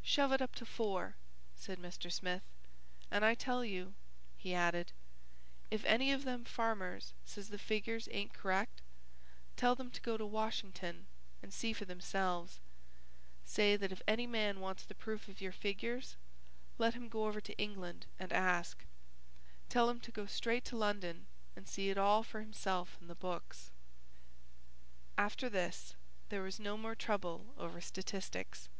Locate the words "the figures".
7.50-8.08